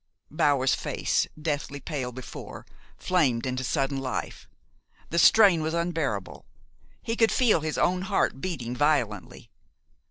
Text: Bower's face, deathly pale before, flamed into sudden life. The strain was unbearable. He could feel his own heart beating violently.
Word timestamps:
Bower's 0.31 0.73
face, 0.73 1.27
deathly 1.39 1.79
pale 1.79 2.11
before, 2.11 2.65
flamed 2.97 3.45
into 3.45 3.63
sudden 3.63 3.99
life. 3.99 4.47
The 5.11 5.19
strain 5.19 5.61
was 5.61 5.75
unbearable. 5.75 6.47
He 7.03 7.15
could 7.15 7.31
feel 7.31 7.59
his 7.59 7.77
own 7.77 8.01
heart 8.01 8.41
beating 8.41 8.75
violently. 8.75 9.51